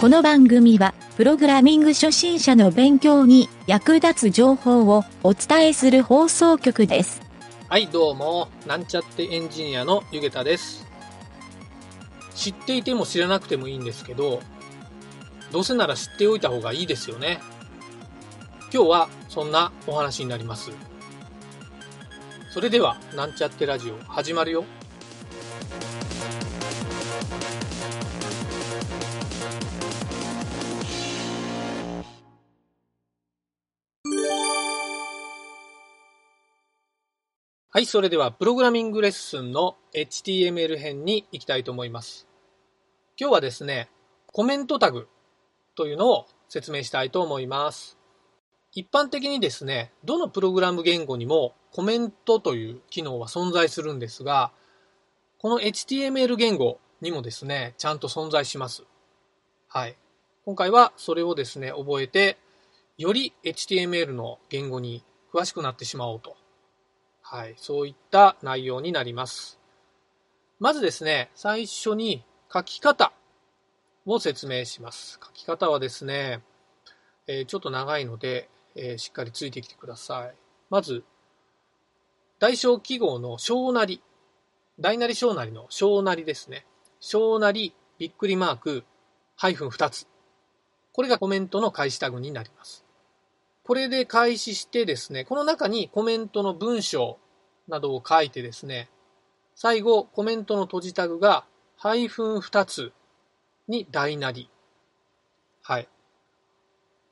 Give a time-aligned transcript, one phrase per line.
[0.00, 7.20] この番組は、プログラミング初心者の勉強に役立つ情報をお伝えする放送局です。
[7.68, 10.86] はい、どうも、なんちゃってエンジニアのゆげたです。
[12.36, 14.40] 知っていても知らなくてもいいんですけど、
[15.50, 17.40] どうせなら知っておいた方がいいですよね。
[18.72, 20.70] 今日はそんなお話になります。
[22.50, 24.64] それでは、なんちゃってラジオ始まるよ。
[37.70, 42.26] はい、それではプログラミングレッスンの HTML 編に行きたいと思います。
[43.20, 43.90] 今日はですね、
[44.32, 45.06] コメントタグ
[45.74, 47.98] というのを説明したいと思います。
[48.72, 54.50] 一般的にですね、どのプログラム言語にもコメントという機能は存在するんですが、
[55.38, 58.84] この HTML 言語にもですね、ちゃんと存在します。
[59.68, 59.96] はい。
[60.46, 62.38] 今回はそれをですね、覚えて、
[62.96, 66.38] より HTML の言語に詳しくなってしまおうと
[67.30, 69.58] はい、そういった内容になります。
[70.60, 73.12] まずですね、最初に書き方
[74.06, 75.20] を説明します。
[75.22, 76.42] 書き方はですね、
[77.26, 80.34] えーちょっと長いので、えーしっかりついてきてください。
[80.70, 81.04] まず、
[82.38, 84.00] 大小記号の小なり、
[84.80, 86.64] 大なり小なりの小なりですね。
[86.98, 88.84] 小なり、びっくりマーク、
[89.36, 90.06] ハイフン2つ。
[90.92, 92.86] これがコメントの開始タグになります。
[93.68, 97.18] これで開始してですね、この中にコメントの文章
[97.68, 98.88] などを書いてですね、
[99.54, 101.44] 最後コメントの閉じタグが
[101.76, 102.92] ハイフン2つ
[103.68, 104.48] に大なり。
[105.60, 105.88] はい。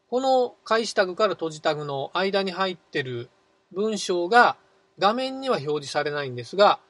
[0.08, 3.28] この開始タグから閉じタグの間に入ってる
[3.72, 4.56] 文章が
[4.98, 6.80] 画面には表示されないんですが、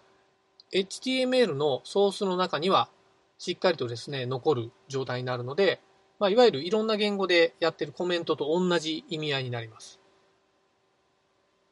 [0.72, 2.88] HTML のソースの中には
[3.36, 5.80] しっかりとですね、残る状態になるので、
[6.18, 10.00] まあ、いわゆるいろんな言語でやってるコメントと同じ意味合いになります。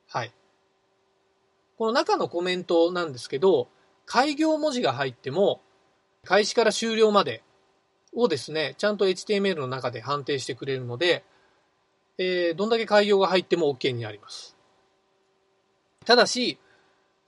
[0.08, 0.32] はい。
[1.78, 3.68] この中のコメントなんですけど、
[4.06, 5.60] 開業文字が入っても、
[6.24, 7.42] 開始から終了まで
[8.12, 11.24] をですね、ちゃんと HTML の中で判定してくれるので、
[12.18, 14.56] えーどんだけ開業が入っても OK になります。
[16.04, 16.58] ただし、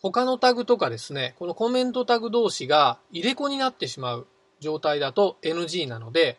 [0.01, 4.27] 他のタグとかですね、このコメントタグ同士が入れ子になってしまう
[4.61, 6.39] 状態だと NG なので、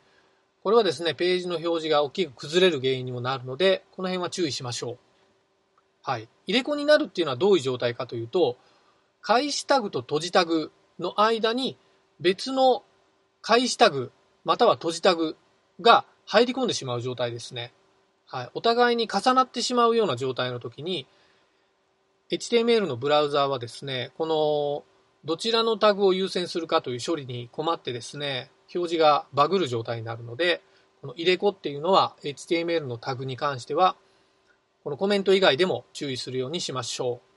[0.64, 4.98] これはですね、ページの表示が大きく崩れる原因にもなるので、この辺は注意しましょう。
[6.04, 6.28] はい。
[6.46, 8.58] 入れ子になるっていうのはどういう状態かというと、
[9.22, 11.78] 開始タグと閉じタグの間に
[12.20, 12.84] 別の
[13.42, 14.12] 開始タグ
[14.46, 15.36] または閉じタグ
[15.82, 17.74] が入り込んでしまう状態ですね。
[18.26, 18.50] はい。
[18.54, 21.06] お互いに重なってしまうような状態の時に、
[22.30, 24.84] HTML のブラウザーはですね、この
[25.26, 30.62] どちらのタグを優先するかという処理に困ってですね、表示がバグる状態になるので、
[31.02, 33.96] この入れ子っていうのは HTML のタグに関しては、
[34.84, 37.28] このコメント以外でも注意するようにしましょう。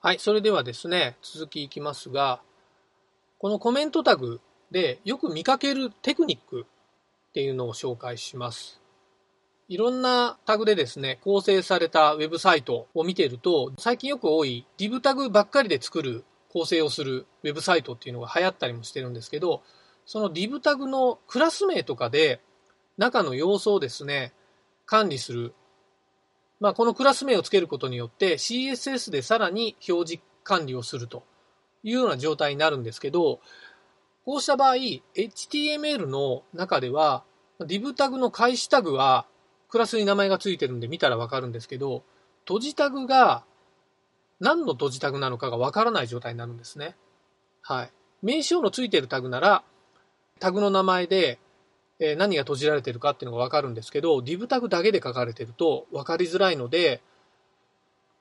[0.00, 2.40] はい、それではですね、続きいきますが、
[3.38, 6.66] このコメントタグでよく見かけるテクニック
[7.30, 8.80] っていうのを紹介します。
[9.68, 16.24] いろんなタグでですね、構成されたウェブサイトを見ていると、最近よく多い div タグばっかりで作る
[16.54, 19.64] 構成をするウェブサイトっていうのが流行ったりもしてるんですけど、
[20.06, 22.40] その div タグのクラス名とかで
[22.96, 24.32] 中の要素をですね、
[24.86, 25.52] 管理する。
[26.60, 31.24] まあ、このクラス名をつけることによって CSS でさらに表示管理をすると
[31.82, 33.40] いうような状態になるんですけど、
[34.24, 37.24] こうした場合、HTML の中では
[37.60, 39.26] div タグの開始タグは
[39.68, 42.04] クラスに名前がついてるんで見たらわかるんですけど、
[42.46, 43.44] 閉じタグが
[44.40, 46.96] 何の閉じタグなのかがわからない状態になるんですね。
[47.62, 47.90] はい。
[48.22, 49.64] 名称のついてるタグなら、
[50.40, 51.38] タグの名前で、
[52.00, 57.02] えー何が閉じられてるかっていうのがわかるんですけど、div タグだけで書かれてるとわかりづらいので、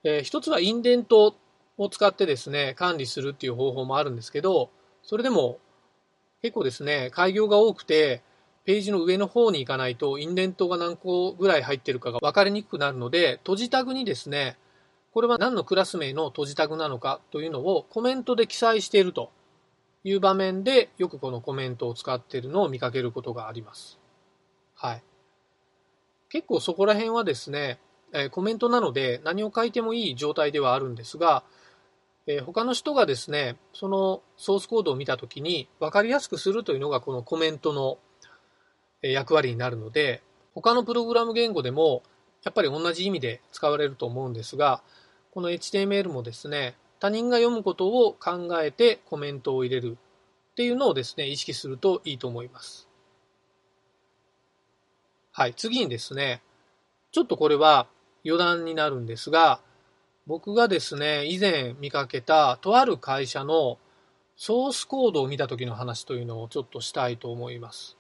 [0.04, 1.36] えー一つはインデント
[1.78, 4.70] を使ってですね、管理するっていう方法もあるんですけど、
[5.02, 5.60] それでも
[6.42, 8.22] 結構ですね、開業が多くて、
[8.66, 14.58] ページの上の方に行かないと、インデントが何個ぐらい入ってるかが分かりにくくなるので、閉じタグにですね、
[15.14, 19.32] これは何のクラス名の閉じタグなのかというのをコメントで記載していると
[20.04, 24.00] いう場面で、よくこのコメントを使っているのを見かけることがあります。
[24.74, 25.04] はい。
[26.30, 27.80] 結構そこら辺はですね、
[28.12, 31.44] えコメントなので何を書いてもいい状態ではあるんですが、
[32.26, 38.00] え他の人がですね、そのソースコードを見たときに分かりやすくするというのがこのコメントの
[39.04, 40.24] 役割になるので、
[40.56, 42.02] 他のプログラム言語でも
[42.44, 44.82] やっぱり同じ意味で使われると思うんですが、
[45.34, 49.98] この HTML もですね、他人が読むことを考えてコメントを入れる
[50.52, 52.88] っていうのをですね、意識するといいと思います。
[55.32, 56.44] はい、次にですね、
[57.12, 57.88] ちょっとこれは
[58.24, 59.60] 余談になるんですが、
[60.28, 63.80] 僕がですね、以前見かけたとある会社の
[64.36, 67.98] ソースコードを見た時の話というのをちょっとしたいと思います。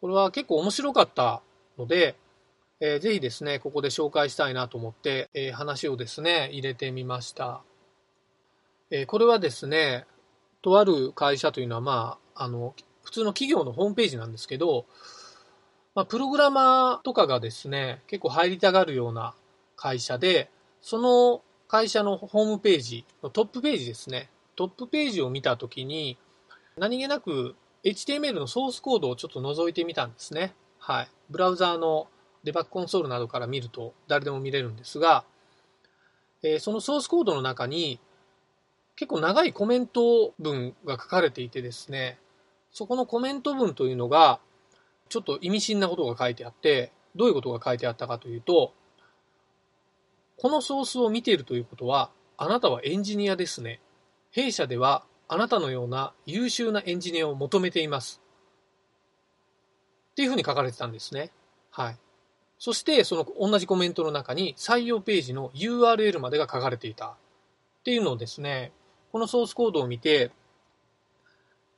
[0.00, 1.40] これは結構面白かった
[1.78, 2.16] ので、
[2.80, 7.62] えー、ぜひですね、ここで紹介したいなと思って、えー、話をですね、入れてみました。
[8.90, 10.06] えー、これはですね、
[10.62, 14.86] とある会社というのは、まあ、あの、普通の企業のホームページなんですけど、
[15.94, 19.34] まあ、プログラマーとかがですね、結構入りたがるような
[19.76, 20.50] 会社で、
[20.80, 26.18] その会社のホームページトップページですね、トップページを見たときに、
[26.76, 27.54] 何気なく
[27.84, 30.54] HTML のソースコードをちょっと覗いてみたんですね。
[30.78, 31.08] はい。
[31.30, 32.08] ブラウザーの
[32.44, 35.24] デバッグコンソールなどから見ると誰でも見れるんですが、
[36.42, 37.98] えー、そのソースコードの中に
[38.96, 42.18] 結構長いコメント文が書かれていてですね、
[42.70, 44.38] そこのコメント文というのが
[45.08, 48.72] ちょっと意味深なことが書いてあって、どういうことが書いてあったかというと、
[50.36, 53.80] このソースを見ているということは、あなたはエンジニアですね。
[54.30, 58.20] 弊社ではあなたのような優秀なエンジニアを求めています。
[60.12, 61.30] っていうふうに書かれてたんですね。
[61.70, 61.98] はい。
[62.64, 67.16] そして、その同じコメントの中に採用ページの URL までが書かれていたっ
[67.84, 68.72] ていうのをですね、
[69.12, 70.30] このソースコードを見て、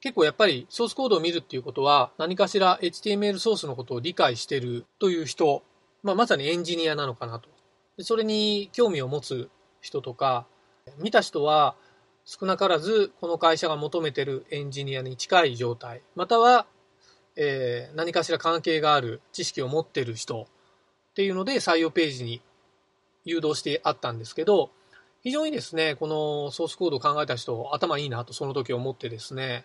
[0.00, 5.64] 結構やっぱりソースコードを見るっていうことは何かしら HTML ソースのことを理解してるという人、
[6.04, 7.48] まあ、まさにエンジニアなのかなと。
[7.96, 9.50] でそれに興味を持つ
[9.80, 10.46] 人とか、
[10.98, 11.74] 見た人は
[12.24, 16.64] 少なからずこの会社が求めてるエンジニアに近い状態、または、
[17.34, 20.46] えー、何かしら関係がある知識を持ってる人
[21.16, 22.42] っていうので採用ページに
[23.24, 24.70] 誘導してあったんですけど、
[25.22, 29.64] 非常にですね、このソースコードを考えた人、頭いいなとその時思ってですね、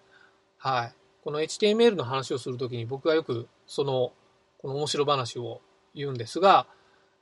[0.57, 0.93] はい。
[1.25, 4.13] この HTML の話をするときに僕がよくその、
[4.59, 5.59] この面白話を
[5.93, 6.67] 言うんですが、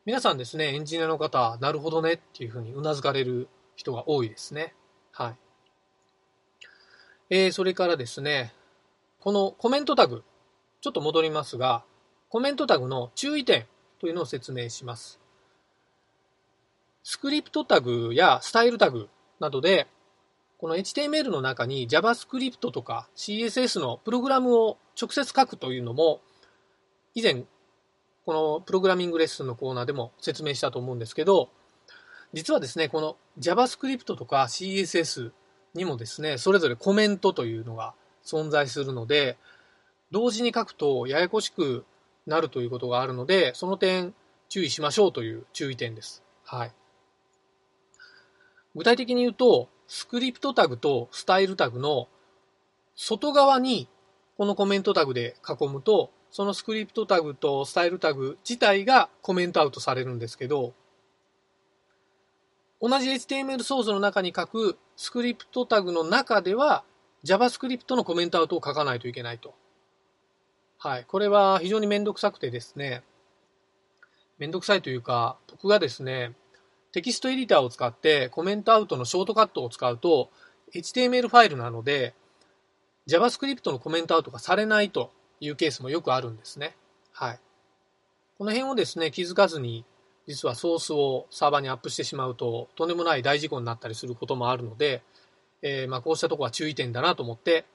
[0.05, 4.75] 皆さんですね、エンジニアの方、なるほどねっていうふうに頷かれる人が多いですね。
[5.11, 5.35] はい。
[7.31, 8.53] えー、それからですね、
[9.21, 10.23] このコメントタグ、
[10.81, 11.83] ちょっと戻りますが、
[12.29, 13.65] コメントタグの注意点
[13.99, 15.19] というのを説明します。
[17.03, 19.09] スクリプトタグやスタイルタグ
[19.39, 19.87] などで、
[20.57, 26.21] この HTML の中に JavaScript とか CSS のプログラムを直接書くというのも、
[27.15, 27.43] 以前、
[28.25, 31.49] このプログラミングレッスンのコーナーでも説明したと思うんですけど、
[32.33, 35.31] 実はですね、この JavaScript とか CSS
[35.73, 37.93] にもですね、それぞれコメントというのが
[38.23, 39.37] 存在するので、
[40.11, 41.85] 同時に書くとややこしく
[42.29, 44.13] なるということがあるので、その点
[44.47, 46.23] 注意しましょうという注意点です。
[46.45, 46.71] はい。
[48.75, 52.07] 具体的に言うと、スクリプトタグとスタイルタグの
[52.95, 53.87] 外側に
[54.37, 60.73] このコメントタグで囲むと、そのスクリプトタグとスタイルタグ自体がコメントアウトされるんですけど、
[62.81, 66.83] 同じ HTML ソースの中に書くスクリプトタグの中では
[67.25, 69.53] JavaScript のコメントアウトを書かないといけないと。
[70.81, 71.05] はい。
[71.05, 73.03] これは非常にめんどくさくてですね、
[74.37, 76.31] めんどくさいというか、僕がですね、
[76.93, 80.29] テキストエディターを使ってコメントアウトのショートカットを使うと、
[80.73, 82.13] HTML ファイルなので、
[83.07, 86.77] JavaScript のコメントアウトがされないというケースもよくあるんですね。
[87.11, 87.39] はい。
[88.37, 89.83] この辺をですね、気づかずに、
[90.27, 95.01] 実はソースをサーバーにアップしてしまうと、とんでもない大事故になったりすることもあるので、
[95.61, 97.65] えー、まあこうしたところは注意点だなと思って、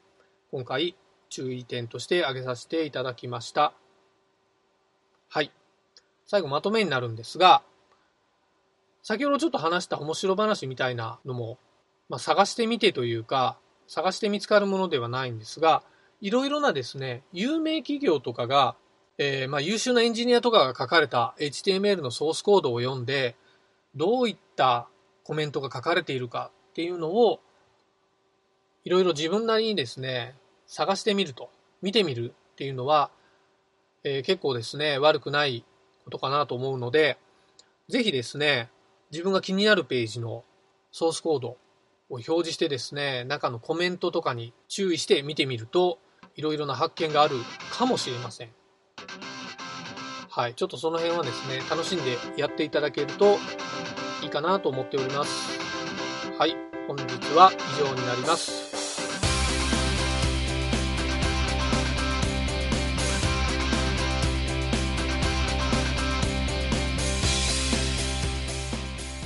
[0.50, 0.94] 今回
[1.34, 3.72] 注意点として挙げさせていただきました。
[5.28, 5.50] はい。
[6.26, 7.64] 最後まとめになるんですが、
[9.02, 11.58] 先ほどちょっと話した面白話みたいなのも、
[12.08, 15.82] まあ、探してみてというか、探して見つかるものではないんですが、
[16.20, 18.76] いろいろなですね、有名企業とかが、
[19.18, 23.34] えー、まあ優秀なエンジニアとかが書かれた HTML のソースコードを読んで、
[23.96, 24.86] どういった
[25.24, 27.40] コメントが書かれているかっていうのを、
[28.84, 30.36] いろいろ自分なりにですね、
[30.66, 31.50] 探してみると、
[31.82, 33.10] 見てみるっていうのは、
[34.02, 35.64] えー、結構ですね、悪くない
[36.04, 37.18] ことかなと思うので、
[37.88, 38.70] ぜひですね、
[39.10, 40.44] 自分が気になるページの
[40.92, 41.58] ソースコードを
[42.10, 45.98] 表示してですね、中のコメントとかに注意して見てみると、
[46.36, 47.36] いろいろな発見がある
[47.70, 48.50] かもしれません。
[50.28, 53.38] はい、ちょっとその辺はですね、楽しんでやっていただけると
[54.22, 55.58] いいかなと思っております。
[56.38, 56.56] はい、
[56.88, 57.04] 本日
[57.36, 58.63] は以上になります。